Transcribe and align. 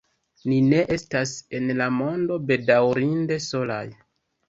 Ni 0.51 0.55
ne 0.69 0.79
estas 0.95 1.35
en 1.59 1.75
la 1.83 1.89
mondo 2.01 2.41
bedaŭrinde 2.49 3.43
solaj! 3.53 3.83